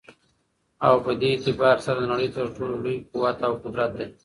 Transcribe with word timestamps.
او 0.87 0.93
په 1.05 1.11
دي 1.21 1.29
اعتبار 1.33 1.77
سره 1.85 1.97
دنړۍ 2.01 2.29
تر 2.37 2.45
ټولو 2.55 2.75
لوى 2.83 2.95
قوت 3.11 3.37
او 3.47 3.53
قدرت 3.63 3.91
دى 3.97 4.07